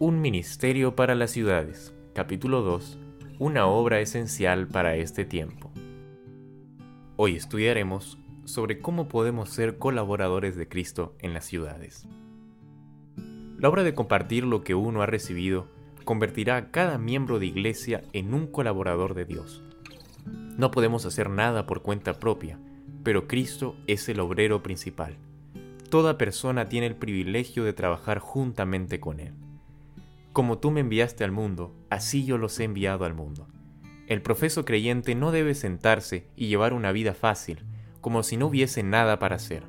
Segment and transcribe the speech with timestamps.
[0.00, 1.94] Un ministerio para las ciudades.
[2.14, 2.98] Capítulo 2.
[3.38, 5.70] Una obra esencial para este tiempo.
[7.14, 12.08] Hoy estudiaremos sobre cómo podemos ser colaboradores de Cristo en las ciudades.
[13.56, 15.68] La obra de compartir lo que uno ha recibido
[16.04, 19.62] convertirá a cada miembro de iglesia en un colaborador de Dios.
[20.58, 22.58] No podemos hacer nada por cuenta propia,
[23.04, 25.18] pero Cristo es el obrero principal.
[25.88, 29.34] Toda persona tiene el privilegio de trabajar juntamente con Él.
[30.34, 33.46] Como tú me enviaste al mundo, así yo los he enviado al mundo.
[34.08, 37.62] El profeso creyente no debe sentarse y llevar una vida fácil,
[38.00, 39.62] como si no hubiese nada para hacer.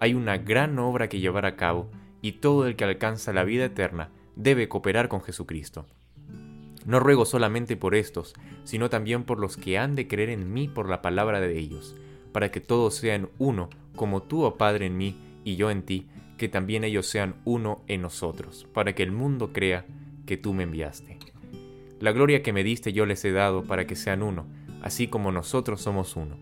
[0.00, 1.88] Hay una gran obra que llevar a cabo
[2.20, 5.86] y todo el que alcanza la vida eterna debe cooperar con Jesucristo.
[6.84, 10.66] No ruego solamente por estos, sino también por los que han de creer en mí
[10.66, 11.94] por la palabra de ellos,
[12.32, 16.08] para que todos sean uno, como tú, oh Padre, en mí y yo en ti,
[16.42, 19.86] que también ellos sean uno en nosotros, para que el mundo crea
[20.26, 21.20] que tú me enviaste.
[22.00, 24.48] La gloria que me diste yo les he dado para que sean uno,
[24.82, 26.36] así como nosotros somos uno.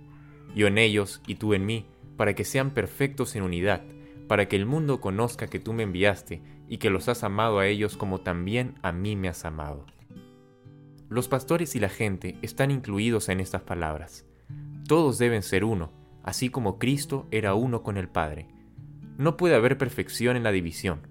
[0.57, 1.85] Yo en ellos y tú en mí,
[2.17, 3.83] para que sean perfectos en unidad,
[4.27, 7.67] para que el mundo conozca que tú me enviaste y que los has amado a
[7.67, 9.85] ellos como también a mí me has amado.
[11.11, 14.25] Los pastores y la gente están incluidos en estas palabras.
[14.89, 18.49] Todos deben ser uno, así como Cristo era uno con el Padre.
[19.21, 21.07] No puede haber perfección en la división.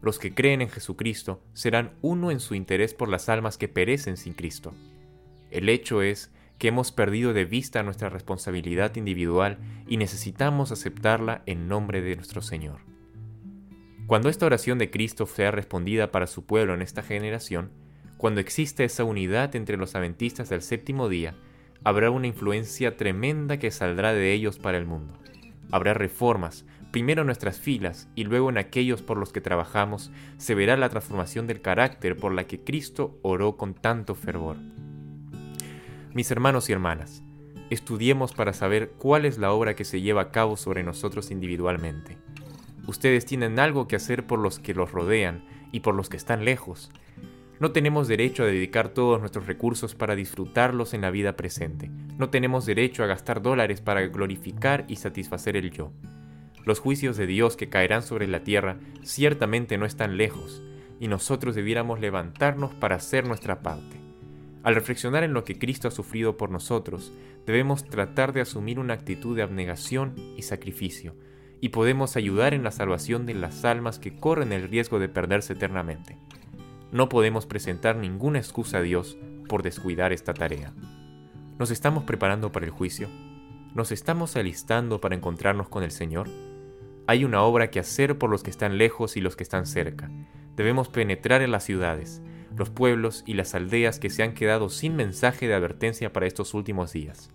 [0.00, 4.16] Los que creen en Jesucristo serán uno en su interés por las almas que perecen
[4.16, 4.74] sin Cristo.
[5.52, 11.68] El hecho es que hemos perdido de vista nuestra responsabilidad individual y necesitamos aceptarla en
[11.68, 12.80] nombre de nuestro Señor.
[14.08, 17.70] Cuando esta oración de Cristo sea respondida para su pueblo en esta generación,
[18.16, 21.36] cuando exista esa unidad entre los adventistas del séptimo día,
[21.84, 25.16] habrá una influencia tremenda que saldrá de ellos para el mundo.
[25.70, 30.54] Habrá reformas, primero en nuestras filas y luego en aquellos por los que trabajamos, se
[30.54, 34.58] verá la transformación del carácter por la que Cristo oró con tanto fervor.
[36.12, 37.22] Mis hermanos y hermanas,
[37.70, 42.18] estudiemos para saber cuál es la obra que se lleva a cabo sobre nosotros individualmente.
[42.86, 46.44] Ustedes tienen algo que hacer por los que los rodean y por los que están
[46.44, 46.90] lejos.
[47.58, 51.90] No tenemos derecho a dedicar todos nuestros recursos para disfrutarlos en la vida presente.
[52.18, 55.92] No tenemos derecho a gastar dólares para glorificar y satisfacer el yo.
[56.64, 60.62] Los juicios de Dios que caerán sobre la tierra ciertamente no están lejos,
[61.00, 63.96] y nosotros debiéramos levantarnos para hacer nuestra parte.
[64.62, 67.12] Al reflexionar en lo que Cristo ha sufrido por nosotros,
[67.46, 71.16] debemos tratar de asumir una actitud de abnegación y sacrificio,
[71.60, 75.54] y podemos ayudar en la salvación de las almas que corren el riesgo de perderse
[75.54, 76.16] eternamente.
[76.92, 79.16] No podemos presentar ninguna excusa a Dios
[79.48, 80.72] por descuidar esta tarea.
[81.58, 83.08] ¿Nos estamos preparando para el juicio?
[83.74, 86.28] ¿Nos estamos alistando para encontrarnos con el Señor?
[87.06, 90.10] Hay una obra que hacer por los que están lejos y los que están cerca.
[90.56, 92.22] Debemos penetrar en las ciudades,
[92.56, 96.54] los pueblos y las aldeas que se han quedado sin mensaje de advertencia para estos
[96.54, 97.30] últimos días.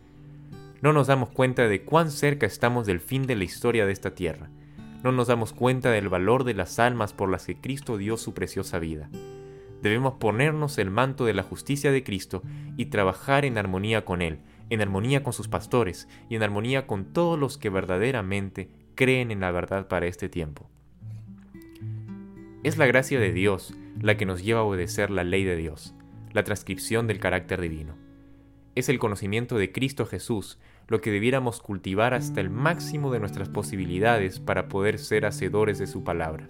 [0.82, 4.16] No nos damos cuenta de cuán cerca estamos del fin de la historia de esta
[4.16, 4.50] tierra.
[5.04, 8.34] No nos damos cuenta del valor de las almas por las que Cristo dio su
[8.34, 9.10] preciosa vida.
[9.82, 12.42] Debemos ponernos el manto de la justicia de Cristo
[12.78, 14.40] y trabajar en armonía con Él,
[14.70, 19.40] en armonía con sus pastores y en armonía con todos los que verdaderamente creen en
[19.40, 20.70] la verdad para este tiempo.
[22.64, 25.94] Es la gracia de Dios la que nos lleva a obedecer la ley de Dios,
[26.34, 27.96] la transcripción del carácter divino.
[28.76, 33.50] Es el conocimiento de Cristo Jesús lo que debiéramos cultivar hasta el máximo de nuestras
[33.50, 36.48] posibilidades para poder ser hacedores de su palabra.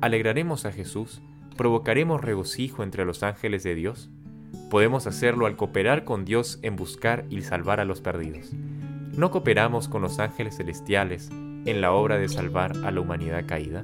[0.00, 1.20] ¿Alegraremos a Jesús?
[1.56, 4.08] ¿Provocaremos regocijo entre los ángeles de Dios?
[4.70, 8.50] Podemos hacerlo al cooperar con Dios en buscar y salvar a los perdidos.
[9.14, 11.30] ¿No cooperamos con los ángeles celestiales
[11.64, 13.82] en la obra de salvar a la humanidad caída?